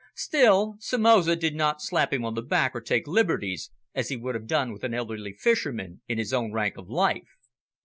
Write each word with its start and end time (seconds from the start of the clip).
Still, 0.15 0.77
Somoza 0.79 1.35
did 1.35 1.53
not 1.53 1.79
slap 1.79 2.11
him 2.11 2.25
on 2.25 2.33
the 2.33 2.41
back, 2.41 2.71
or 2.75 2.81
take 2.81 3.05
liberties, 3.05 3.69
as 3.93 4.09
he 4.09 4.17
would 4.17 4.33
have 4.33 4.47
done 4.47 4.73
with 4.73 4.83
an 4.83 4.95
elderly 4.95 5.33
fisherman 5.33 6.01
in 6.07 6.17
his 6.17 6.33
own 6.33 6.51
rank 6.51 6.75
of 6.75 6.89
life. 6.89 7.29